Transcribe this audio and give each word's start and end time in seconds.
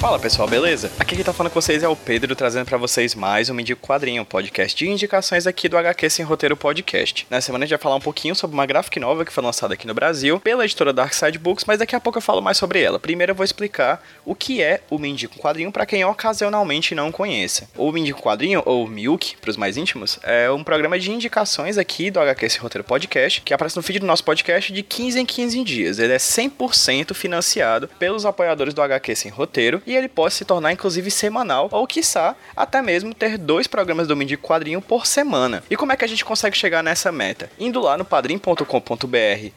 Fala 0.00 0.18
pessoal, 0.18 0.48
beleza? 0.48 0.90
Aqui 0.98 1.14
quem 1.14 1.22
tá 1.22 1.30
falando 1.30 1.52
com 1.52 1.60
vocês 1.60 1.82
é 1.82 1.88
o 1.88 1.94
Pedro, 1.94 2.34
trazendo 2.34 2.64
para 2.64 2.78
vocês 2.78 3.14
mais 3.14 3.50
um 3.50 3.60
Indico 3.60 3.86
Quadrinho, 3.86 4.22
um 4.22 4.24
podcast 4.24 4.74
de 4.74 4.88
indicações 4.88 5.46
aqui 5.46 5.68
do 5.68 5.76
HQ 5.76 6.08
Sem 6.08 6.24
Roteiro 6.24 6.56
Podcast. 6.56 7.26
Nessa 7.28 7.44
semana 7.44 7.64
a 7.64 7.66
gente 7.66 7.76
vai 7.76 7.82
falar 7.82 7.96
um 7.96 8.00
pouquinho 8.00 8.34
sobre 8.34 8.54
uma 8.54 8.64
graphic 8.64 8.98
novel 8.98 9.26
que 9.26 9.32
foi 9.32 9.44
lançada 9.44 9.74
aqui 9.74 9.86
no 9.86 9.92
Brasil 9.92 10.40
pela 10.40 10.64
editora 10.64 10.94
Dark 10.94 11.12
Side 11.12 11.38
Books, 11.38 11.66
mas 11.66 11.80
daqui 11.80 11.94
a 11.94 12.00
pouco 12.00 12.16
eu 12.16 12.22
falo 12.22 12.40
mais 12.40 12.56
sobre 12.56 12.80
ela. 12.80 12.98
Primeiro 12.98 13.32
eu 13.32 13.36
vou 13.36 13.44
explicar 13.44 14.02
o 14.24 14.34
que 14.34 14.62
é 14.62 14.80
o 14.88 14.98
Me 14.98 15.10
Indico 15.10 15.38
Quadrinho 15.38 15.70
para 15.70 15.84
quem 15.84 16.02
ocasionalmente 16.02 16.94
não 16.94 17.12
conheça. 17.12 17.68
O 17.76 17.92
Me 17.92 18.00
Indico 18.00 18.22
Quadrinho, 18.22 18.62
ou 18.64 18.88
Milk, 18.88 19.36
para 19.36 19.50
os 19.50 19.58
mais 19.58 19.76
íntimos, 19.76 20.18
é 20.22 20.50
um 20.50 20.64
programa 20.64 20.98
de 20.98 21.12
indicações 21.12 21.76
aqui 21.76 22.10
do 22.10 22.20
HQ 22.20 22.48
Sem 22.48 22.60
Roteiro 22.62 22.84
Podcast, 22.84 23.42
que 23.42 23.52
aparece 23.52 23.76
no 23.76 23.82
feed 23.82 23.98
do 23.98 24.06
nosso 24.06 24.24
podcast 24.24 24.72
de 24.72 24.82
15 24.82 25.20
em 25.20 25.26
15 25.26 25.62
dias. 25.62 25.98
Ele 25.98 26.14
é 26.14 26.16
100% 26.16 27.12
financiado 27.12 27.86
pelos 27.98 28.24
apoiadores 28.24 28.72
do 28.72 28.80
HQ 28.80 29.14
Sem 29.14 29.30
Roteiro 29.30 29.82
e 29.90 29.96
ele 29.96 30.08
pode 30.08 30.34
se 30.34 30.44
tornar 30.44 30.72
inclusive 30.72 31.10
semanal 31.10 31.68
ou 31.72 31.86
quiçá 31.86 32.36
até 32.56 32.80
mesmo 32.80 33.12
ter 33.12 33.36
dois 33.36 33.66
programas 33.66 34.06
do 34.06 34.16
Mindy 34.16 34.36
Quadrinho 34.36 34.80
por 34.80 35.04
semana. 35.04 35.62
E 35.68 35.76
como 35.76 35.92
é 35.92 35.96
que 35.96 36.04
a 36.04 36.08
gente 36.08 36.24
consegue 36.24 36.56
chegar 36.56 36.82
nessa 36.82 37.10
meta? 37.10 37.50
Indo 37.58 37.80
lá 37.80 37.98
no 37.98 38.04
padrim.com.br 38.04 38.64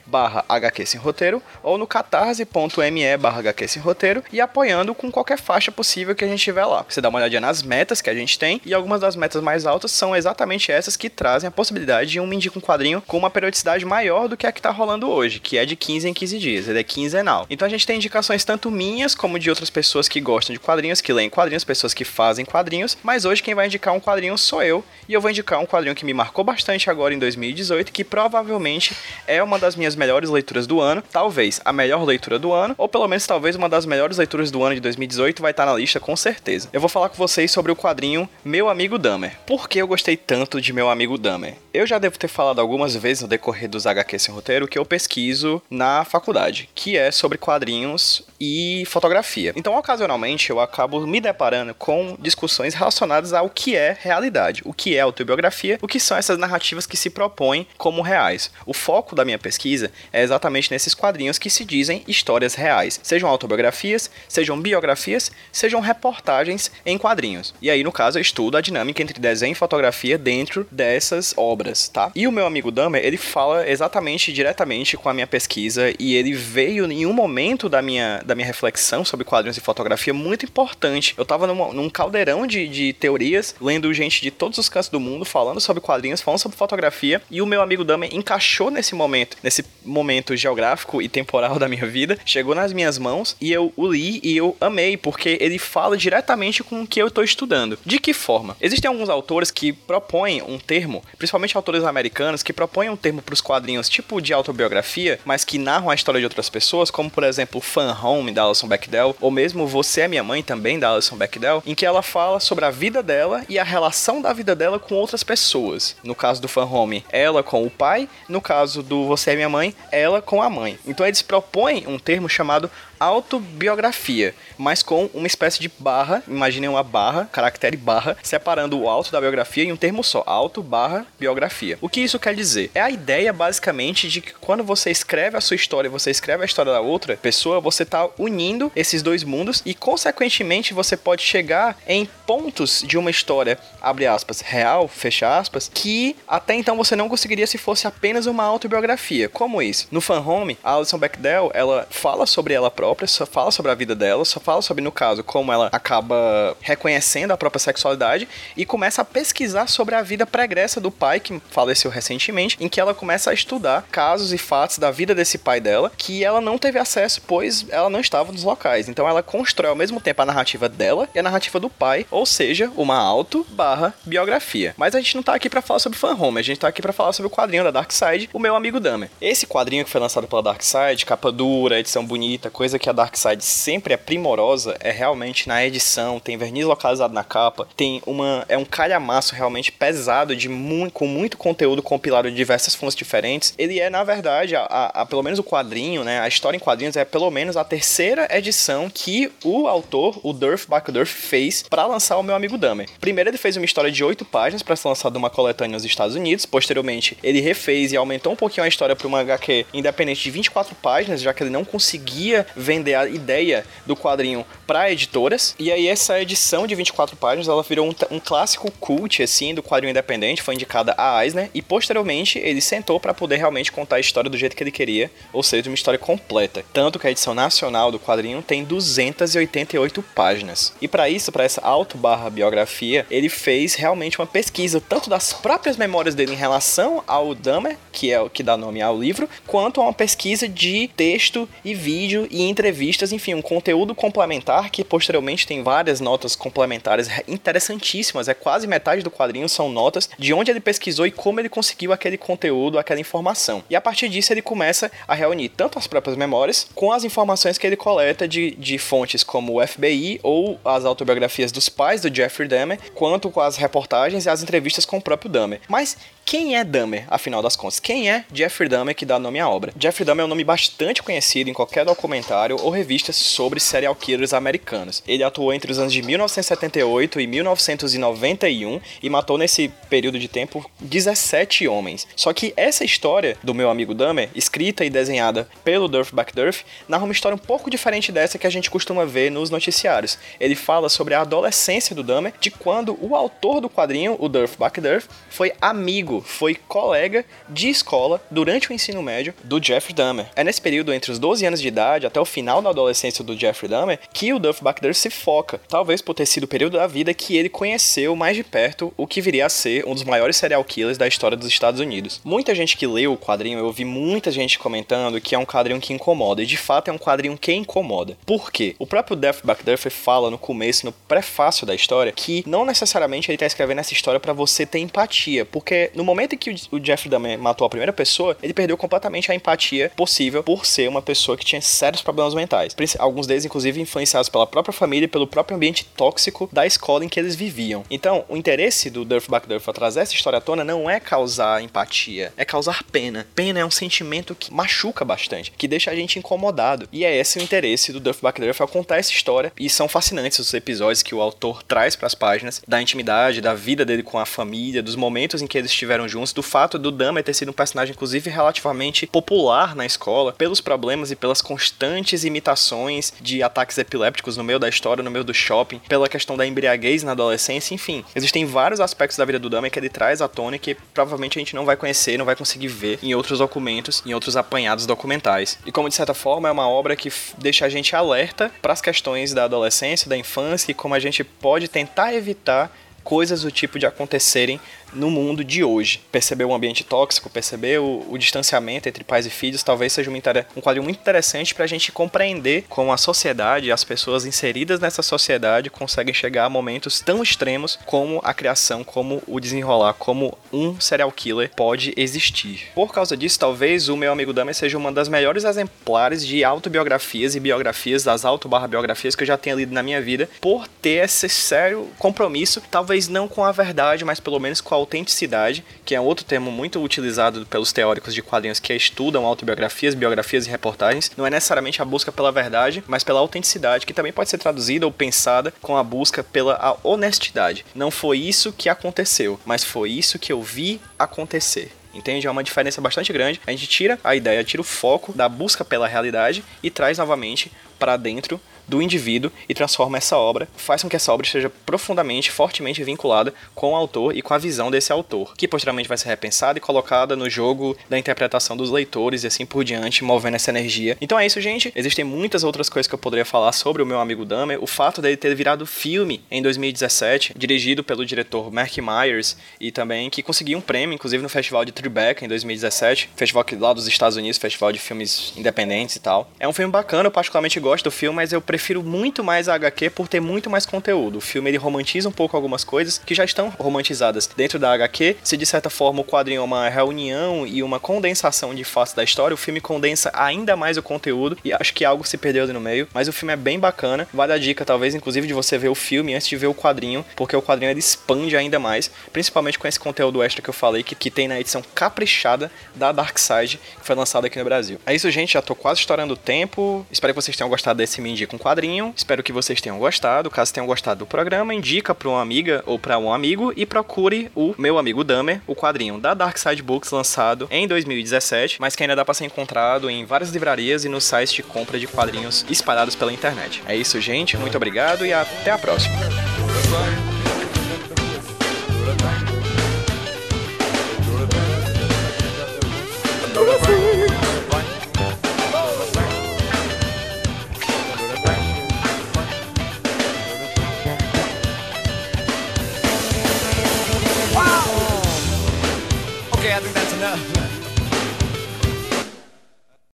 barra 0.06 0.44
HQ 0.48 0.86
Sem 0.86 1.00
Roteiro 1.00 1.42
ou 1.62 1.78
no 1.78 1.86
catarse.me 1.86 3.16
barra 3.16 3.38
HQ 3.38 3.68
Sem 3.68 3.82
Roteiro 3.82 4.24
e 4.32 4.40
apoiando 4.40 4.94
com 4.94 5.10
qualquer 5.10 5.38
faixa 5.38 5.70
possível 5.70 6.14
que 6.14 6.24
a 6.24 6.28
gente 6.28 6.42
tiver 6.42 6.64
lá. 6.64 6.84
Você 6.88 7.00
dá 7.00 7.08
uma 7.08 7.18
olhadinha 7.18 7.40
nas 7.40 7.62
metas 7.62 8.00
que 8.00 8.10
a 8.10 8.14
gente 8.14 8.38
tem 8.38 8.60
e 8.64 8.74
algumas 8.74 9.00
das 9.00 9.14
metas 9.14 9.42
mais 9.42 9.66
altas 9.66 9.92
são 9.92 10.16
exatamente 10.16 10.72
essas 10.72 10.96
que 10.96 11.08
trazem 11.08 11.48
a 11.48 11.50
possibilidade 11.50 12.10
de 12.10 12.20
um 12.20 12.26
Mindy 12.26 12.50
com 12.50 12.60
quadrinho 12.60 13.02
com 13.06 13.16
uma 13.16 13.30
periodicidade 13.30 13.84
maior 13.84 14.28
do 14.28 14.36
que 14.36 14.46
a 14.46 14.52
que 14.52 14.58
está 14.58 14.70
rolando 14.70 15.08
hoje, 15.08 15.38
que 15.38 15.58
é 15.58 15.64
de 15.64 15.76
15 15.76 16.08
em 16.08 16.14
15 16.14 16.38
dias, 16.38 16.68
ele 16.68 16.80
é 16.80 16.84
quinzenal. 16.84 17.46
Então 17.48 17.66
a 17.66 17.68
gente 17.68 17.86
tem 17.86 17.96
indicações 17.96 18.44
tanto 18.44 18.70
minhas 18.70 19.14
como 19.14 19.38
de 19.38 19.50
outras 19.50 19.70
pessoas 19.70 20.08
que 20.08 20.20
gostam 20.24 20.52
de 20.52 20.58
quadrinhos, 20.58 21.00
que 21.00 21.12
leem 21.12 21.30
quadrinhos, 21.30 21.62
pessoas 21.62 21.94
que 21.94 22.04
fazem 22.04 22.44
quadrinhos, 22.44 22.98
mas 23.02 23.24
hoje 23.24 23.42
quem 23.42 23.54
vai 23.54 23.66
indicar 23.66 23.94
um 23.94 24.00
quadrinho 24.00 24.36
sou 24.36 24.62
eu, 24.62 24.82
e 25.08 25.12
eu 25.12 25.20
vou 25.20 25.30
indicar 25.30 25.60
um 25.60 25.66
quadrinho 25.66 25.94
que 25.94 26.04
me 26.04 26.12
marcou 26.12 26.42
bastante 26.42 26.90
agora 26.90 27.14
em 27.14 27.18
2018, 27.18 27.92
que 27.92 28.02
provavelmente 28.02 28.96
é 29.26 29.42
uma 29.42 29.58
das 29.58 29.76
minhas 29.76 29.94
melhores 29.94 30.30
leituras 30.30 30.66
do 30.66 30.80
ano, 30.80 31.02
talvez 31.12 31.60
a 31.64 31.72
melhor 31.72 32.02
leitura 32.02 32.38
do 32.38 32.52
ano, 32.52 32.74
ou 32.76 32.88
pelo 32.88 33.06
menos 33.06 33.26
talvez 33.26 33.54
uma 33.54 33.68
das 33.68 33.86
melhores 33.86 34.18
leituras 34.18 34.50
do 34.50 34.64
ano 34.64 34.74
de 34.74 34.80
2018 34.80 35.42
vai 35.42 35.50
estar 35.50 35.66
na 35.66 35.74
lista 35.74 36.00
com 36.00 36.16
certeza. 36.16 36.68
Eu 36.72 36.80
vou 36.80 36.88
falar 36.88 37.10
com 37.10 37.16
vocês 37.16 37.52
sobre 37.52 37.70
o 37.70 37.76
quadrinho 37.76 38.28
Meu 38.44 38.68
Amigo 38.68 38.98
Dahmer. 38.98 39.36
Por 39.46 39.68
que 39.68 39.78
eu 39.78 39.86
gostei 39.86 40.16
tanto 40.16 40.60
de 40.60 40.72
Meu 40.72 40.88
Amigo 40.88 41.18
Dahmer? 41.18 41.63
Eu 41.74 41.88
já 41.88 41.98
devo 41.98 42.16
ter 42.16 42.28
falado 42.28 42.60
algumas 42.60 42.94
vezes 42.94 43.22
no 43.22 43.28
decorrer 43.28 43.68
dos 43.68 43.84
HQ 43.84 44.16
sem 44.20 44.32
roteiro 44.32 44.68
que 44.68 44.78
eu 44.78 44.86
pesquiso 44.86 45.60
na 45.68 46.04
faculdade, 46.04 46.68
que 46.72 46.96
é 46.96 47.10
sobre 47.10 47.36
quadrinhos 47.36 48.22
e 48.40 48.84
fotografia. 48.86 49.52
Então, 49.56 49.76
ocasionalmente, 49.76 50.50
eu 50.50 50.60
acabo 50.60 51.04
me 51.04 51.20
deparando 51.20 51.74
com 51.74 52.16
discussões 52.20 52.74
relacionadas 52.74 53.32
ao 53.32 53.48
que 53.48 53.74
é 53.74 53.96
realidade, 53.98 54.62
o 54.64 54.72
que 54.72 54.94
é 54.96 55.00
autobiografia, 55.00 55.78
o 55.80 55.88
que 55.88 55.98
são 55.98 56.16
essas 56.16 56.38
narrativas 56.38 56.86
que 56.86 56.96
se 56.96 57.10
propõem 57.10 57.66
como 57.78 58.02
reais. 58.02 58.50
O 58.66 58.74
foco 58.74 59.16
da 59.16 59.24
minha 59.24 59.38
pesquisa 59.38 59.90
é 60.12 60.22
exatamente 60.22 60.70
nesses 60.70 60.94
quadrinhos 60.94 61.38
que 61.38 61.50
se 61.50 61.64
dizem 61.64 62.04
histórias 62.06 62.54
reais, 62.54 63.00
sejam 63.02 63.28
autobiografias, 63.28 64.10
sejam 64.28 64.60
biografias, 64.60 65.32
sejam 65.50 65.80
reportagens 65.80 66.70
em 66.84 66.98
quadrinhos. 66.98 67.54
E 67.60 67.70
aí, 67.70 67.82
no 67.82 67.90
caso, 67.90 68.18
eu 68.18 68.22
estudo 68.22 68.56
a 68.56 68.60
dinâmica 68.60 69.02
entre 69.02 69.18
desenho 69.18 69.52
e 69.52 69.56
fotografia 69.56 70.18
dentro 70.18 70.66
dessas 70.70 71.34
obras, 71.36 71.63
tá? 71.92 72.10
E 72.14 72.26
o 72.26 72.32
meu 72.32 72.46
amigo 72.46 72.70
Dahmer, 72.70 73.04
ele 73.04 73.16
fala 73.16 73.68
exatamente 73.68 74.32
diretamente 74.32 74.96
com 74.96 75.08
a 75.08 75.14
minha 75.14 75.26
pesquisa 75.26 75.92
e 75.98 76.14
ele 76.14 76.32
veio 76.32 76.90
em 76.90 77.06
um 77.06 77.12
momento 77.12 77.68
da 77.68 77.80
minha, 77.80 78.22
da 78.24 78.34
minha 78.34 78.46
reflexão 78.46 79.04
sobre 79.04 79.24
quadrinhos 79.24 79.56
e 79.56 79.60
fotografia 79.60 80.14
muito 80.14 80.44
importante. 80.44 81.14
Eu 81.16 81.24
tava 81.24 81.46
num, 81.46 81.72
num 81.72 81.90
caldeirão 81.90 82.46
de, 82.46 82.68
de 82.68 82.92
teorias, 82.92 83.54
lendo 83.60 83.92
gente 83.94 84.20
de 84.20 84.30
todos 84.30 84.58
os 84.58 84.68
cantos 84.68 84.88
do 84.88 85.00
mundo 85.00 85.24
falando 85.24 85.60
sobre 85.60 85.80
quadrinhos, 85.80 86.20
falando 86.20 86.40
sobre 86.40 86.56
fotografia, 86.56 87.22
e 87.30 87.40
o 87.40 87.46
meu 87.46 87.62
amigo 87.62 87.84
Dahmer 87.84 88.14
encaixou 88.14 88.70
nesse 88.70 88.94
momento, 88.94 89.36
nesse 89.42 89.64
momento 89.84 90.36
geográfico 90.36 91.00
e 91.00 91.08
temporal 91.08 91.58
da 91.60 91.68
minha 91.68 91.86
vida, 91.86 92.18
chegou 92.24 92.54
nas 92.54 92.72
minhas 92.72 92.98
mãos 92.98 93.36
e 93.40 93.52
eu 93.52 93.72
o 93.76 93.90
li 93.90 94.20
e 94.22 94.36
eu 94.36 94.56
amei, 94.60 94.96
porque 94.96 95.38
ele 95.40 95.58
fala 95.58 95.96
diretamente 95.96 96.62
com 96.62 96.82
o 96.82 96.86
que 96.86 97.00
eu 97.00 97.10
tô 97.10 97.22
estudando. 97.22 97.78
De 97.84 97.98
que 97.98 98.12
forma? 98.12 98.56
Existem 98.60 98.88
alguns 98.88 99.08
autores 99.08 99.50
que 99.50 99.72
propõem 99.72 100.42
um 100.42 100.58
termo, 100.58 101.02
principalmente 101.18 101.53
autores 101.56 101.84
americanos, 101.84 102.42
que 102.42 102.52
propõem 102.52 102.90
um 102.90 102.96
termo 102.96 103.22
para 103.22 103.32
os 103.32 103.40
quadrinhos 103.40 103.88
tipo 103.88 104.20
de 104.20 104.32
autobiografia, 104.32 105.18
mas 105.24 105.44
que 105.44 105.58
narram 105.58 105.90
a 105.90 105.94
história 105.94 106.20
de 106.20 106.26
outras 106.26 106.48
pessoas, 106.48 106.90
como 106.90 107.10
por 107.10 107.24
exemplo 107.24 107.60
Fan 107.60 107.96
Home 108.02 108.32
da 108.32 108.44
Alison 108.44 108.68
Bechdel, 108.68 109.16
ou 109.20 109.30
mesmo 109.30 109.66
Você 109.66 110.02
é 110.02 110.08
Minha 110.08 110.24
Mãe 110.24 110.42
também 110.42 110.78
da 110.78 110.90
Alison 110.90 111.16
Bechdel, 111.16 111.62
em 111.66 111.74
que 111.74 111.86
ela 111.86 112.02
fala 112.02 112.40
sobre 112.40 112.64
a 112.64 112.70
vida 112.70 113.02
dela 113.02 113.44
e 113.48 113.58
a 113.58 113.64
relação 113.64 114.20
da 114.20 114.32
vida 114.32 114.54
dela 114.54 114.78
com 114.78 114.94
outras 114.94 115.22
pessoas. 115.22 115.96
No 116.02 116.14
caso 116.14 116.40
do 116.40 116.48
Fan 116.48 116.64
Home, 116.64 117.04
ela 117.10 117.42
com 117.42 117.64
o 117.64 117.70
pai, 117.70 118.08
no 118.28 118.40
caso 118.40 118.82
do 118.82 119.06
Você 119.06 119.32
é 119.32 119.36
Minha 119.36 119.48
Mãe, 119.48 119.74
ela 119.90 120.20
com 120.20 120.42
a 120.42 120.50
mãe. 120.50 120.78
Então 120.86 121.06
eles 121.06 121.22
propõem 121.22 121.86
um 121.86 121.98
termo 121.98 122.28
chamado 122.28 122.70
autobiografia, 122.98 124.34
mas 124.56 124.82
com 124.82 125.08
uma 125.14 125.26
espécie 125.26 125.60
de 125.60 125.70
barra, 125.78 126.22
imaginem 126.28 126.68
uma 126.68 126.82
barra, 126.82 127.28
caractere 127.30 127.76
barra, 127.76 128.16
separando 128.22 128.78
o 128.78 128.88
auto 128.88 129.10
da 129.10 129.20
biografia 129.20 129.64
em 129.64 129.72
um 129.72 129.76
termo 129.76 130.02
só, 130.02 130.22
auto 130.26 130.62
barra 130.62 131.06
biografia. 131.18 131.78
O 131.80 131.88
que 131.88 132.00
isso 132.00 132.18
quer 132.18 132.34
dizer? 132.34 132.70
É 132.74 132.80
a 132.80 132.90
ideia 132.90 133.32
basicamente 133.32 134.08
de 134.08 134.20
que 134.20 134.32
quando 134.34 134.64
você 134.64 134.90
escreve 134.90 135.36
a 135.36 135.40
sua 135.40 135.56
história, 135.56 135.90
você 135.90 136.10
escreve 136.10 136.42
a 136.42 136.46
história 136.46 136.72
da 136.72 136.80
outra 136.80 137.16
pessoa, 137.16 137.60
você 137.60 137.82
está 137.82 138.08
unindo 138.18 138.70
esses 138.74 139.02
dois 139.02 139.24
mundos 139.24 139.62
e 139.64 139.74
consequentemente 139.74 140.74
você 140.74 140.96
pode 140.96 141.22
chegar 141.22 141.76
em 141.86 142.08
pontos 142.26 142.84
de 142.86 142.96
uma 142.96 143.10
história, 143.10 143.58
abre 143.80 144.06
aspas, 144.06 144.40
real, 144.40 144.88
fecha 144.88 145.38
aspas, 145.38 145.70
que 145.72 146.16
até 146.26 146.54
então 146.54 146.76
você 146.76 146.96
não 146.96 147.08
conseguiria 147.08 147.46
se 147.46 147.58
fosse 147.58 147.86
apenas 147.86 148.26
uma 148.26 148.44
autobiografia. 148.44 149.28
Como 149.28 149.62
isso? 149.62 149.88
No 149.90 150.00
Fan 150.00 150.20
Home, 150.20 150.58
a 150.62 150.74
Alison 150.74 150.98
Bechdel, 150.98 151.50
ela 151.54 151.86
fala 151.90 152.26
sobre 152.26 152.54
ela 152.54 152.70
própria, 152.70 152.83
só 153.06 153.26
fala 153.26 153.50
sobre 153.50 153.70
a 153.70 153.74
vida 153.74 153.94
dela, 153.94 154.24
só 154.24 154.40
fala 154.40 154.62
sobre, 154.62 154.82
no 154.82 154.92
caso, 154.92 155.22
como 155.22 155.52
ela 155.52 155.68
acaba 155.72 156.56
reconhecendo 156.60 157.30
a 157.30 157.36
própria 157.36 157.60
sexualidade 157.60 158.28
e 158.56 158.64
começa 158.64 159.02
a 159.02 159.04
pesquisar 159.04 159.66
sobre 159.68 159.94
a 159.94 160.02
vida 160.02 160.26
pregressa 160.26 160.80
do 160.80 160.90
pai, 160.90 161.20
que 161.20 161.40
faleceu 161.50 161.90
recentemente, 161.90 162.56
em 162.60 162.68
que 162.68 162.80
ela 162.80 162.94
começa 162.94 163.30
a 163.30 163.34
estudar 163.34 163.86
casos 163.90 164.32
e 164.32 164.38
fatos 164.38 164.78
da 164.78 164.90
vida 164.90 165.14
desse 165.14 165.38
pai 165.38 165.60
dela 165.60 165.90
que 165.96 166.24
ela 166.24 166.40
não 166.40 166.58
teve 166.58 166.78
acesso, 166.78 167.22
pois 167.26 167.66
ela 167.70 167.90
não 167.90 168.00
estava 168.00 168.32
nos 168.32 168.44
locais. 168.44 168.88
Então 168.88 169.08
ela 169.08 169.22
constrói 169.22 169.70
ao 169.70 169.76
mesmo 169.76 170.00
tempo 170.00 170.22
a 170.22 170.26
narrativa 170.26 170.68
dela 170.68 171.08
e 171.14 171.18
a 171.18 171.22
narrativa 171.22 171.60
do 171.60 171.70
pai, 171.70 172.06
ou 172.10 172.26
seja, 172.26 172.70
uma 172.76 172.96
auto 172.96 173.46
barra 173.50 173.94
biografia. 174.04 174.74
Mas 174.76 174.94
a 174.94 175.00
gente 175.00 175.16
não 175.16 175.22
tá 175.22 175.34
aqui 175.34 175.48
para 175.48 175.62
falar 175.62 175.78
sobre 175.78 175.98
Fan 175.98 176.14
Home, 176.14 176.40
a 176.40 176.44
gente 176.44 176.60
tá 176.60 176.68
aqui 176.68 176.82
para 176.82 176.92
falar 176.92 177.12
sobre 177.12 177.28
o 177.28 177.30
quadrinho 177.30 177.64
da 177.64 177.70
Dark 177.70 177.92
Side, 177.92 178.28
o 178.32 178.38
meu 178.38 178.54
amigo 178.54 178.80
Dahmer. 178.80 179.10
Esse 179.20 179.46
quadrinho 179.46 179.84
que 179.84 179.90
foi 179.90 180.00
lançado 180.00 180.26
pela 180.26 180.42
Dark 180.42 180.62
Side, 180.62 181.06
capa 181.06 181.30
dura, 181.30 181.78
edição 181.78 182.04
bonita, 182.04 182.50
coisa 182.50 182.73
que 182.78 182.88
a 182.88 182.92
Dark 182.92 183.16
Side 183.16 183.44
sempre 183.44 183.94
é 183.94 183.96
primorosa, 183.96 184.76
é 184.80 184.90
realmente 184.90 185.48
na 185.48 185.64
edição, 185.64 186.20
tem 186.20 186.36
verniz 186.36 186.64
localizado 186.64 187.14
na 187.14 187.24
capa, 187.24 187.66
tem 187.76 188.02
uma 188.06 188.44
é 188.48 188.56
um 188.56 188.64
calhamaço 188.64 189.34
realmente 189.34 189.72
pesado 189.72 190.36
de 190.36 190.48
muito, 190.48 190.92
com 190.92 191.06
muito 191.06 191.36
conteúdo 191.36 191.82
compilado 191.82 192.30
de 192.30 192.36
diversas 192.36 192.74
fontes 192.74 192.96
diferentes. 192.96 193.54
Ele 193.58 193.80
é, 193.80 193.90
na 193.90 194.04
verdade, 194.04 194.56
a, 194.56 194.62
a, 194.62 195.02
a, 195.02 195.06
pelo 195.06 195.22
menos 195.22 195.38
o 195.38 195.44
quadrinho, 195.44 196.04
né, 196.04 196.20
a 196.20 196.28
história 196.28 196.56
em 196.56 196.60
quadrinhos 196.60 196.96
é 196.96 197.04
pelo 197.04 197.30
menos 197.30 197.56
a 197.56 197.64
terceira 197.64 198.28
edição 198.30 198.90
que 198.90 199.30
o 199.44 199.66
autor, 199.66 200.18
o 200.22 200.32
Durf 200.32 200.68
Bakdurf, 200.68 201.12
fez 201.12 201.62
para 201.62 201.86
lançar 201.86 202.16
o 202.18 202.22
meu 202.22 202.34
amigo 202.34 202.58
Dahmer. 202.58 202.88
Primeiro 203.00 203.30
ele 203.30 203.38
fez 203.38 203.56
uma 203.56 203.64
história 203.64 203.90
de 203.90 204.02
oito 204.04 204.24
páginas 204.24 204.62
para 204.62 204.76
ser 204.76 204.88
lançada 204.88 205.18
uma 205.18 205.30
coletânea 205.30 205.74
nos 205.74 205.84
Estados 205.84 206.16
Unidos, 206.16 206.46
posteriormente 206.46 207.16
ele 207.22 207.40
refez 207.40 207.92
e 207.92 207.96
aumentou 207.96 208.32
um 208.32 208.36
pouquinho 208.36 208.64
a 208.64 208.68
história 208.68 208.96
para 208.96 209.06
uma 209.06 209.20
HQ 209.20 209.66
independente 209.72 210.22
de 210.22 210.30
24 210.30 210.74
páginas, 210.76 211.20
já 211.20 211.32
que 211.32 211.42
ele 211.42 211.50
não 211.50 211.64
conseguia 211.64 212.46
vender 212.64 212.94
a 212.94 213.06
ideia 213.06 213.64
do 213.86 213.94
quadrinho 213.94 214.44
para 214.66 214.90
editoras. 214.90 215.54
E 215.58 215.70
aí 215.70 215.86
essa 215.86 216.20
edição 216.20 216.66
de 216.66 216.74
24 216.74 217.16
páginas, 217.16 217.46
ela 217.46 217.62
virou 217.62 217.88
um, 217.88 218.16
um 218.16 218.18
clássico 218.18 218.70
cult 218.80 219.22
assim 219.22 219.54
do 219.54 219.62
quadrinho 219.62 219.90
independente, 219.90 220.42
foi 220.42 220.54
indicada 220.54 220.94
a 220.98 221.24
Eisner 221.24 221.50
e 221.54 221.62
posteriormente 221.62 222.38
ele 222.38 222.60
sentou 222.60 222.98
para 222.98 223.14
poder 223.14 223.36
realmente 223.36 223.70
contar 223.70 223.96
a 223.96 224.00
história 224.00 224.30
do 224.30 224.36
jeito 224.36 224.56
que 224.56 224.62
ele 224.62 224.70
queria, 224.70 225.10
ou 225.32 225.42
seja, 225.42 225.68
uma 225.70 225.74
história 225.74 225.98
completa. 225.98 226.64
Tanto 226.72 226.98
que 226.98 227.06
a 227.06 227.10
edição 227.10 227.34
nacional 227.34 227.92
do 227.92 228.00
quadrinho 228.00 228.42
tem 228.42 228.64
288 228.64 230.02
páginas. 230.14 230.72
E 230.80 230.88
para 230.88 231.08
isso, 231.08 231.30
para 231.30 231.44
essa 231.44 231.60
auto 231.60 231.98
barra 231.98 232.30
biografia, 232.30 233.06
ele 233.10 233.28
fez 233.28 233.74
realmente 233.74 234.18
uma 234.18 234.26
pesquisa 234.26 234.80
tanto 234.80 235.10
das 235.10 235.32
próprias 235.32 235.76
memórias 235.76 236.14
dele 236.14 236.32
em 236.32 236.36
relação 236.36 237.02
ao 237.06 237.34
Dahmer, 237.34 237.76
que 237.92 238.10
é 238.10 238.20
o 238.20 238.30
que 238.30 238.42
dá 238.42 238.56
nome 238.56 238.80
ao 238.80 238.98
livro, 238.98 239.28
quanto 239.46 239.80
a 239.80 239.84
uma 239.84 239.92
pesquisa 239.92 240.48
de 240.48 240.88
texto 240.96 241.48
e 241.64 241.74
vídeo 241.74 242.26
e 242.30 242.42
entrevistas, 242.54 243.12
enfim, 243.12 243.34
um 243.34 243.42
conteúdo 243.42 243.94
complementar 243.94 244.70
que 244.70 244.84
posteriormente 244.84 245.46
tem 245.46 245.62
várias 245.62 246.00
notas 246.00 246.36
complementares 246.36 247.08
interessantíssimas. 247.26 248.28
É 248.28 248.34
quase 248.34 248.66
metade 248.66 249.02
do 249.02 249.10
quadrinho 249.10 249.48
são 249.48 249.68
notas 249.68 250.08
de 250.16 250.32
onde 250.32 250.50
ele 250.50 250.60
pesquisou 250.60 251.06
e 251.06 251.10
como 251.10 251.40
ele 251.40 251.48
conseguiu 251.48 251.92
aquele 251.92 252.16
conteúdo, 252.16 252.78
aquela 252.78 253.00
informação. 253.00 253.64
E 253.68 253.74
a 253.74 253.80
partir 253.80 254.08
disso 254.08 254.32
ele 254.32 254.40
começa 254.40 254.90
a 255.08 255.14
reunir 255.14 255.48
tanto 255.48 255.78
as 255.78 255.86
próprias 255.86 256.16
memórias 256.16 256.68
com 256.74 256.92
as 256.92 257.02
informações 257.02 257.58
que 257.58 257.66
ele 257.66 257.76
coleta 257.76 258.28
de, 258.28 258.52
de 258.52 258.78
fontes 258.78 259.24
como 259.24 259.60
o 259.60 259.66
FBI 259.66 260.20
ou 260.22 260.58
as 260.64 260.84
autobiografias 260.84 261.50
dos 261.50 261.68
pais 261.68 262.00
do 262.00 262.14
Jeffrey 262.14 262.48
Dahmer, 262.48 262.78
quanto 262.94 263.30
com 263.30 263.40
as 263.40 263.56
reportagens 263.56 264.26
e 264.26 264.30
as 264.30 264.42
entrevistas 264.42 264.84
com 264.84 264.98
o 264.98 265.02
próprio 265.02 265.30
Dahmer. 265.30 265.60
Mas 265.68 265.96
quem 266.24 266.56
é 266.56 266.64
Dahmer, 266.64 267.04
afinal 267.08 267.42
das 267.42 267.54
contas? 267.54 267.78
Quem 267.78 268.10
é 268.10 268.24
Jeffrey 268.32 268.68
Dahmer 268.68 268.94
que 268.94 269.04
dá 269.04 269.18
nome 269.18 269.38
à 269.38 269.48
obra? 269.48 269.72
Jeffrey 269.78 270.06
Dahmer 270.06 270.22
é 270.22 270.26
um 270.26 270.28
nome 270.28 270.44
bastante 270.44 271.02
conhecido 271.02 271.50
em 271.50 271.52
qualquer 271.52 271.84
documentário 271.84 272.43
ou 272.52 272.70
revista 272.70 273.12
sobre 273.12 273.60
serial 273.60 273.94
killers 273.94 274.32
americanos. 274.32 275.02
Ele 275.06 275.22
atuou 275.22 275.52
entre 275.52 275.70
os 275.70 275.78
anos 275.78 275.92
de 275.92 276.02
1978 276.02 277.20
e 277.20 277.26
1991 277.26 278.80
e 279.02 279.10
matou 279.10 279.38
nesse 279.38 279.68
período 279.88 280.18
de 280.18 280.28
tempo 280.28 280.68
17 280.80 281.66
homens. 281.68 282.06
Só 282.16 282.32
que 282.32 282.52
essa 282.56 282.84
história 282.84 283.36
do 283.42 283.54
meu 283.54 283.70
amigo 283.70 283.94
Dahmer, 283.94 284.30
escrita 284.34 284.84
e 284.84 284.90
desenhada 284.90 285.48
pelo 285.64 285.88
Durf 285.88 286.14
Backdurf, 286.14 286.64
narra 286.88 287.04
uma 287.04 287.12
história 287.12 287.36
um 287.36 287.38
pouco 287.38 287.70
diferente 287.70 288.10
dessa 288.10 288.38
que 288.38 288.46
a 288.46 288.50
gente 288.50 288.70
costuma 288.70 289.04
ver 289.04 289.30
nos 289.30 289.50
noticiários. 289.50 290.18
Ele 290.40 290.54
fala 290.54 290.88
sobre 290.88 291.14
a 291.14 291.20
adolescência 291.20 291.94
do 291.94 292.02
Dahmer, 292.02 292.34
de 292.40 292.50
quando 292.50 292.98
o 293.00 293.14
autor 293.14 293.60
do 293.60 293.70
quadrinho, 293.70 294.16
o 294.18 294.28
Durf 294.28 294.56
Backdurf, 294.58 295.08
foi 295.30 295.52
amigo 295.60 296.24
foi 296.24 296.54
colega 296.54 297.24
de 297.48 297.68
escola 297.68 298.20
durante 298.30 298.70
o 298.70 298.72
ensino 298.72 299.02
médio 299.02 299.34
do 299.44 299.62
Jeffrey 299.62 299.94
Dahmer. 299.94 300.26
É 300.34 300.42
nesse 300.42 300.60
período 300.60 300.92
entre 300.92 301.10
os 301.12 301.18
12 301.18 301.46
anos 301.46 301.60
de 301.60 301.68
idade 301.68 302.06
até 302.06 302.20
o 302.20 302.24
final 302.34 302.60
da 302.60 302.70
adolescência 302.70 303.22
do 303.22 303.38
Jeffrey 303.38 303.70
Dahmer 303.70 304.00
que 304.12 304.32
o 304.32 304.40
Duff 304.40 304.62
Backder 304.62 304.92
se 304.92 305.08
foca, 305.08 305.60
talvez 305.68 306.02
por 306.02 306.14
ter 306.14 306.26
sido 306.26 306.44
o 306.44 306.48
período 306.48 306.76
da 306.76 306.86
vida 306.88 307.14
que 307.14 307.36
ele 307.36 307.48
conheceu 307.48 308.16
mais 308.16 308.36
de 308.36 308.42
perto 308.42 308.92
o 308.96 309.06
que 309.06 309.20
viria 309.20 309.46
a 309.46 309.48
ser 309.48 309.86
um 309.86 309.94
dos 309.94 310.02
maiores 310.02 310.36
serial 310.36 310.64
killers 310.64 310.98
da 310.98 311.06
história 311.06 311.36
dos 311.36 311.46
Estados 311.46 311.80
Unidos. 311.80 312.20
Muita 312.24 312.52
gente 312.52 312.76
que 312.76 312.88
leu 312.88 313.12
o 313.12 313.16
quadrinho, 313.16 313.60
eu 313.60 313.66
ouvi 313.66 313.84
muita 313.84 314.32
gente 314.32 314.58
comentando 314.58 315.20
que 315.20 315.34
é 315.34 315.38
um 315.38 315.46
quadrinho 315.46 315.80
que 315.80 315.92
incomoda, 315.92 316.42
e 316.42 316.46
de 316.46 316.56
fato 316.56 316.88
é 316.88 316.92
um 316.92 316.98
quadrinho 316.98 317.38
que 317.38 317.52
incomoda. 317.52 318.16
Por 318.26 318.50
quê? 318.50 318.74
O 318.78 318.86
próprio 318.86 319.16
Duff 319.16 319.46
Backdurfer 319.46 319.92
fala 319.92 320.28
no 320.28 320.38
começo, 320.38 320.86
no 320.86 320.92
prefácio 320.92 321.64
da 321.64 321.74
história, 321.74 322.10
que 322.10 322.42
não 322.46 322.64
necessariamente 322.64 323.30
ele 323.30 323.36
está 323.36 323.46
escrevendo 323.46 323.78
essa 323.78 323.92
história 323.92 324.18
para 324.18 324.32
você 324.32 324.66
ter 324.66 324.80
empatia, 324.80 325.44
porque 325.44 325.92
no 325.94 326.02
momento 326.02 326.34
em 326.34 326.38
que 326.38 326.50
o 326.72 326.84
Jeffrey 326.84 327.10
Dahmer 327.10 327.38
matou 327.38 327.64
a 327.64 327.70
primeira 327.70 327.92
pessoa, 327.92 328.36
ele 328.42 328.52
perdeu 328.52 328.76
completamente 328.76 329.30
a 329.30 329.34
empatia 329.34 329.92
possível 329.94 330.42
por 330.42 330.66
ser 330.66 330.88
uma 330.88 331.02
pessoa 331.02 331.36
que 331.36 331.44
tinha 331.44 331.60
sérios 331.60 332.02
problemas 332.02 332.23
mentais. 332.32 332.74
Alguns 332.98 333.26
deles, 333.26 333.44
inclusive, 333.44 333.80
influenciados 333.80 334.28
pela 334.28 334.46
própria 334.46 334.72
família 334.72 335.06
e 335.06 335.08
pelo 335.08 335.26
próprio 335.26 335.56
ambiente 335.56 335.84
tóxico 335.96 336.48
da 336.52 336.64
escola 336.64 337.04
em 337.04 337.08
que 337.08 337.18
eles 337.18 337.34
viviam. 337.34 337.84
Então, 337.90 338.24
o 338.28 338.36
interesse 338.36 338.88
do 338.88 339.04
Durf 339.04 339.28
Backdurf 339.28 339.68
a 339.68 339.72
trazer 339.72 340.00
essa 340.00 340.14
história 340.14 340.38
à 340.38 340.40
tona 340.40 340.62
não 340.62 340.88
é 340.88 341.00
causar 341.00 341.60
empatia, 341.60 342.32
é 342.36 342.44
causar 342.44 342.84
pena. 342.84 343.26
Pena 343.34 343.58
é 343.58 343.64
um 343.64 343.70
sentimento 343.70 344.34
que 344.34 344.54
machuca 344.54 345.04
bastante, 345.04 345.50
que 345.50 345.66
deixa 345.66 345.90
a 345.90 345.96
gente 345.96 346.18
incomodado. 346.18 346.88
E 346.92 347.04
é 347.04 347.16
esse 347.16 347.38
o 347.38 347.42
interesse 347.42 347.92
do 347.92 347.98
Durf 347.98 348.22
Backdurf 348.22 348.60
ao 348.60 348.68
contar 348.68 348.98
essa 348.98 349.10
história. 349.10 349.52
E 349.58 349.68
são 349.68 349.88
fascinantes 349.88 350.38
os 350.38 350.54
episódios 350.54 351.02
que 351.02 351.14
o 351.14 351.20
autor 351.20 351.62
traz 351.64 351.96
para 351.96 352.06
as 352.06 352.14
páginas 352.14 352.62
da 352.66 352.80
intimidade, 352.80 353.40
da 353.40 353.54
vida 353.54 353.84
dele 353.84 354.02
com 354.02 354.18
a 354.18 354.26
família, 354.26 354.82
dos 354.82 354.94
momentos 354.94 355.42
em 355.42 355.46
que 355.46 355.58
eles 355.58 355.70
estiveram 355.70 356.08
juntos, 356.08 356.32
do 356.32 356.42
fato 356.42 356.78
do 356.78 356.92
Dahmer 356.92 357.24
ter 357.24 357.34
sido 357.34 357.50
um 357.50 357.54
personagem, 357.54 357.94
inclusive, 357.94 358.30
relativamente 358.30 359.06
popular 359.06 359.74
na 359.74 359.86
escola, 359.86 360.32
pelos 360.32 360.60
problemas 360.60 361.10
e 361.10 361.16
pelas 361.16 361.40
constantes 361.40 362.13
imitações 362.22 363.12
de 363.20 363.42
ataques 363.42 363.78
epilépticos 363.78 364.36
no 364.36 364.44
meio 364.44 364.58
da 364.58 364.68
história, 364.68 365.02
no 365.02 365.10
meio 365.10 365.24
do 365.24 365.34
shopping, 365.34 365.80
pela 365.88 366.08
questão 366.08 366.36
da 366.36 366.46
embriaguez 366.46 367.02
na 367.02 367.12
adolescência, 367.12 367.74
enfim. 367.74 368.04
Existem 368.14 368.44
vários 368.44 368.80
aspectos 368.80 369.18
da 369.18 369.24
vida 369.24 369.38
do 369.38 369.50
Dahmer 369.50 369.70
que 369.70 369.78
ele 369.78 369.88
traz 369.88 370.20
à 370.20 370.28
tona 370.28 370.58
que 370.58 370.76
provavelmente 370.92 371.38
a 371.38 371.40
gente 371.40 371.56
não 371.56 371.64
vai 371.64 371.76
conhecer, 371.76 372.18
não 372.18 372.24
vai 372.24 372.36
conseguir 372.36 372.68
ver 372.68 372.98
em 373.02 373.14
outros 373.14 373.38
documentos, 373.38 374.02
em 374.06 374.14
outros 374.14 374.36
apanhados 374.36 374.86
documentais. 374.86 375.58
E 375.66 375.72
como 375.72 375.88
de 375.88 375.94
certa 375.94 376.14
forma 376.14 376.48
é 376.48 376.52
uma 376.52 376.68
obra 376.68 376.94
que 376.94 377.10
deixa 377.38 377.64
a 377.64 377.68
gente 377.68 377.96
alerta 377.96 378.52
para 378.60 378.72
as 378.72 378.80
questões 378.80 379.32
da 379.32 379.44
adolescência, 379.44 380.08
da 380.08 380.16
infância 380.16 380.70
e 380.70 380.74
como 380.74 380.94
a 380.94 381.00
gente 381.00 381.24
pode 381.24 381.66
tentar 381.68 382.14
evitar 382.14 382.70
coisas 383.02 383.42
do 383.42 383.50
tipo 383.50 383.78
de 383.78 383.86
acontecerem 383.86 384.58
no 384.94 385.10
mundo 385.10 385.44
de 385.44 385.64
hoje. 385.64 386.00
Perceber 386.10 386.44
o 386.44 386.54
ambiente 386.54 386.84
tóxico, 386.84 387.30
perceber 387.30 387.80
o, 387.80 388.04
o 388.08 388.18
distanciamento 388.18 388.88
entre 388.88 389.04
pais 389.04 389.26
e 389.26 389.30
filhos, 389.30 389.62
talvez 389.62 389.92
seja 389.92 390.10
uma, 390.10 390.18
um 390.56 390.60
quadro 390.60 390.82
muito 390.82 391.00
interessante 391.00 391.54
para 391.54 391.64
a 391.64 391.68
gente 391.68 391.92
compreender 391.92 392.64
como 392.68 392.92
a 392.92 392.96
sociedade, 392.96 393.72
as 393.72 393.84
pessoas 393.84 394.24
inseridas 394.24 394.80
nessa 394.80 395.02
sociedade 395.02 395.70
conseguem 395.70 396.14
chegar 396.14 396.44
a 396.44 396.50
momentos 396.50 397.00
tão 397.00 397.22
extremos 397.22 397.78
como 397.84 398.20
a 398.24 398.32
criação, 398.32 398.84
como 398.84 399.22
o 399.26 399.40
desenrolar, 399.40 399.94
como 399.94 400.36
um 400.52 400.80
serial 400.80 401.10
killer 401.10 401.50
pode 401.54 401.92
existir. 401.96 402.68
Por 402.74 402.92
causa 402.92 403.16
disso, 403.16 403.38
talvez 403.38 403.88
o 403.88 403.96
meu 403.96 404.12
amigo 404.12 404.32
Dahmer 404.32 404.54
seja 404.54 404.78
uma 404.78 404.92
das 404.92 405.08
melhores 405.08 405.44
exemplares 405.44 406.26
de 406.26 406.44
autobiografias 406.44 407.34
e 407.34 407.40
biografias, 407.40 408.04
das 408.04 408.24
auto-biografias 408.24 409.14
que 409.14 409.22
eu 409.22 409.26
já 409.26 409.36
tenho 409.36 409.56
lido 409.56 409.72
na 409.72 409.82
minha 409.82 410.00
vida, 410.00 410.28
por 410.40 410.68
ter 410.68 411.04
esse 411.04 411.28
sério 411.28 411.88
compromisso, 411.98 412.62
talvez 412.70 413.08
não 413.08 413.28
com 413.28 413.44
a 413.44 413.52
verdade, 413.52 414.04
mas 414.04 414.20
pelo 414.20 414.38
menos 414.38 414.60
com 414.60 414.74
a 414.74 414.78
autenticidade, 414.84 415.64
que 415.84 415.94
é 415.94 416.00
outro 416.00 416.24
termo 416.24 416.50
muito 416.50 416.82
utilizado 416.82 417.46
pelos 417.46 417.72
teóricos 417.72 418.14
de 418.14 418.22
quadrinhos 418.22 418.60
que 418.60 418.74
estudam 418.74 419.24
autobiografias, 419.24 419.94
biografias 419.94 420.46
e 420.46 420.50
reportagens. 420.50 421.10
Não 421.16 421.26
é 421.26 421.30
necessariamente 421.30 421.80
a 421.80 421.84
busca 421.84 422.12
pela 422.12 422.30
verdade, 422.30 422.84
mas 422.86 423.02
pela 423.02 423.20
autenticidade, 423.20 423.86
que 423.86 423.94
também 423.94 424.12
pode 424.12 424.30
ser 424.30 424.38
traduzida 424.38 424.86
ou 424.86 424.92
pensada 424.92 425.52
com 425.60 425.76
a 425.76 425.82
busca 425.82 426.22
pela 426.22 426.78
honestidade. 426.82 427.64
Não 427.74 427.90
foi 427.90 428.18
isso 428.18 428.52
que 428.52 428.68
aconteceu, 428.68 429.40
mas 429.44 429.64
foi 429.64 429.90
isso 429.90 430.18
que 430.18 430.32
eu 430.32 430.42
vi 430.42 430.80
acontecer 430.98 431.72
entende? 431.94 432.26
É 432.26 432.30
uma 432.30 432.42
diferença 432.42 432.80
bastante 432.80 433.12
grande. 433.12 433.40
A 433.46 433.52
gente 433.52 433.68
tira 433.68 433.98
a 434.02 434.16
ideia, 434.16 434.42
tira 434.42 434.60
o 434.60 434.64
foco 434.64 435.12
da 435.12 435.28
busca 435.28 435.64
pela 435.64 435.86
realidade 435.86 436.44
e 436.60 436.68
traz 436.68 436.98
novamente 436.98 437.52
para 437.78 437.96
dentro 437.96 438.40
do 438.66 438.82
indivíduo 438.82 439.30
e 439.48 439.54
transforma 439.54 439.98
essa 439.98 440.16
obra, 440.16 440.48
faz 440.56 440.82
com 440.82 440.88
que 440.88 440.96
essa 440.96 441.12
obra 441.12 441.26
esteja 441.26 441.50
profundamente, 441.64 442.30
fortemente 442.30 442.82
vinculada 442.84 443.32
com 443.54 443.72
o 443.72 443.76
autor 443.76 444.16
e 444.16 444.22
com 444.22 444.34
a 444.34 444.38
visão 444.38 444.70
desse 444.70 444.92
autor, 444.92 445.34
que 445.36 445.48
posteriormente 445.48 445.88
vai 445.88 445.98
ser 445.98 446.08
repensada 446.08 446.58
e 446.58 446.60
colocada 446.60 447.16
no 447.16 447.28
jogo 447.28 447.76
da 447.88 447.98
interpretação 447.98 448.56
dos 448.56 448.70
leitores 448.70 449.24
e 449.24 449.26
assim 449.26 449.46
por 449.46 449.64
diante, 449.64 450.04
movendo 450.04 450.34
essa 450.34 450.50
energia. 450.50 450.96
Então 451.00 451.18
é 451.18 451.26
isso, 451.26 451.40
gente. 451.40 451.72
Existem 451.74 452.04
muitas 452.04 452.44
outras 452.44 452.68
coisas 452.68 452.88
que 452.88 452.94
eu 452.94 452.98
poderia 452.98 453.24
falar 453.24 453.52
sobre 453.52 453.82
o 453.82 453.86
meu 453.86 454.00
amigo 454.00 454.24
Dahmer. 454.24 454.62
O 454.62 454.66
fato 454.66 455.00
dele 455.00 455.16
ter 455.16 455.34
virado 455.34 455.66
filme 455.66 456.22
em 456.30 456.42
2017, 456.42 457.34
dirigido 457.36 457.82
pelo 457.82 458.04
diretor 458.04 458.52
Mark 458.52 458.76
Myers 458.78 459.36
e 459.60 459.70
também 459.70 460.10
que 460.10 460.22
conseguiu 460.22 460.58
um 460.58 460.60
prêmio, 460.60 460.94
inclusive 460.94 461.22
no 461.22 461.28
Festival 461.28 461.64
de 461.64 461.72
Tribeca 461.72 462.24
em 462.24 462.28
2017, 462.28 463.10
festival 463.16 463.44
lá 463.58 463.72
dos 463.72 463.86
Estados 463.86 464.16
Unidos, 464.16 464.38
festival 464.38 464.72
de 464.72 464.78
filmes 464.78 465.32
independentes 465.36 465.96
e 465.96 466.00
tal. 466.00 466.30
É 466.38 466.48
um 466.48 466.52
filme 466.52 466.70
bacana, 466.70 467.06
eu 467.06 467.10
particularmente 467.10 467.58
gosto 467.60 467.84
do 467.84 467.90
filme, 467.90 468.16
mas 468.16 468.32
eu 468.32 468.40
prefiro 468.54 468.84
muito 468.84 469.24
mais 469.24 469.48
a 469.48 469.54
HQ 469.54 469.90
por 469.90 470.06
ter 470.06 470.20
muito 470.20 470.48
mais 470.48 470.64
conteúdo. 470.64 471.18
O 471.18 471.20
filme 471.20 471.50
ele 471.50 471.56
romantiza 471.56 472.08
um 472.08 472.12
pouco 472.12 472.36
algumas 472.36 472.62
coisas 472.62 472.98
que 473.04 473.12
já 473.12 473.24
estão 473.24 473.48
romantizadas 473.58 474.30
dentro 474.36 474.60
da 474.60 474.72
HQ. 474.72 475.16
Se 475.24 475.36
de 475.36 475.44
certa 475.44 475.68
forma 475.68 476.02
o 476.02 476.04
quadrinho 476.04 476.38
é 476.38 476.44
uma 476.44 476.68
reunião 476.68 477.44
e 477.44 477.64
uma 477.64 477.80
condensação 477.80 478.54
de 478.54 478.62
fatos 478.62 478.94
da 478.94 479.02
história, 479.02 479.34
o 479.34 479.36
filme 479.36 479.60
condensa 479.60 480.08
ainda 480.14 480.54
mais 480.54 480.76
o 480.76 480.82
conteúdo 480.84 481.36
e 481.44 481.52
acho 481.52 481.74
que 481.74 481.84
algo 481.84 482.06
se 482.06 482.16
perdeu 482.16 482.44
ali 482.44 482.52
no 482.52 482.60
meio. 482.60 482.86
Mas 482.94 483.08
o 483.08 483.12
filme 483.12 483.32
é 483.32 483.36
bem 483.36 483.58
bacana. 483.58 484.06
Vale 484.14 484.32
a 484.32 484.38
dica, 484.38 484.64
talvez, 484.64 484.94
inclusive, 484.94 485.26
de 485.26 485.32
você 485.32 485.58
ver 485.58 485.68
o 485.68 485.74
filme 485.74 486.14
antes 486.14 486.28
de 486.28 486.36
ver 486.36 486.46
o 486.46 486.54
quadrinho, 486.54 487.04
porque 487.16 487.34
o 487.34 487.42
quadrinho 487.42 487.72
ele 487.72 487.80
expande 487.80 488.36
ainda 488.36 488.60
mais, 488.60 488.88
principalmente 489.12 489.58
com 489.58 489.66
esse 489.66 489.80
conteúdo 489.80 490.22
extra 490.22 490.40
que 490.40 490.48
eu 490.48 490.54
falei, 490.54 490.84
que, 490.84 490.94
que 490.94 491.10
tem 491.10 491.26
na 491.26 491.40
edição 491.40 491.62
caprichada 491.74 492.52
da 492.76 492.92
Dark 492.92 493.18
Side, 493.18 493.58
que 493.80 493.84
foi 493.84 493.96
lançada 493.96 494.28
aqui 494.28 494.38
no 494.38 494.44
Brasil. 494.44 494.78
É 494.86 494.94
isso, 494.94 495.10
gente. 495.10 495.32
Já 495.32 495.42
tô 495.42 495.56
quase 495.56 495.80
estourando 495.80 496.14
o 496.14 496.16
tempo. 496.16 496.86
Espero 496.88 497.12
que 497.12 497.20
vocês 497.20 497.36
tenham 497.36 497.50
gostado 497.50 497.78
desse 497.78 498.00
Me 498.00 498.14
quadrinho. 498.44 498.92
Espero 498.94 499.22
que 499.22 499.32
vocês 499.32 499.60
tenham 499.60 499.78
gostado. 499.78 500.30
Caso 500.30 500.52
tenham 500.52 500.66
gostado 500.66 501.00
do 501.00 501.06
programa, 501.06 501.54
indica 501.54 501.94
para 501.94 502.08
uma 502.08 502.20
amiga 502.20 502.62
ou 502.66 502.78
para 502.78 502.98
um 502.98 503.10
amigo 503.10 503.52
e 503.56 503.64
procure 503.64 504.30
o 504.34 504.54
meu 504.58 504.78
amigo 504.78 505.02
Damer, 505.02 505.40
o 505.46 505.54
quadrinho 505.54 505.98
da 505.98 506.12
Dark 506.12 506.36
Side 506.36 506.62
Books 506.62 506.90
lançado 506.90 507.48
em 507.50 507.66
2017, 507.66 508.60
mas 508.60 508.76
que 508.76 508.82
ainda 508.82 508.94
dá 508.94 509.04
para 509.04 509.14
ser 509.14 509.24
encontrado 509.24 509.88
em 509.88 510.04
várias 510.04 510.30
livrarias 510.30 510.84
e 510.84 510.88
nos 510.88 511.04
sites 511.04 511.32
de 511.32 511.42
compra 511.42 511.78
de 511.78 511.86
quadrinhos 511.86 512.44
espalhados 512.50 512.94
pela 512.94 513.12
internet. 513.12 513.62
É 513.66 513.74
isso, 513.74 513.98
gente. 514.00 514.36
Muito 514.36 514.56
obrigado 514.56 515.06
e 515.06 515.12
até 515.12 515.50
a 515.50 515.58
próxima. 515.58 515.94